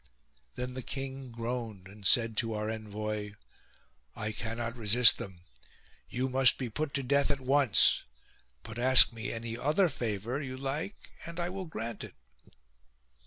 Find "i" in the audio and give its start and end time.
4.25-4.31, 11.39-11.49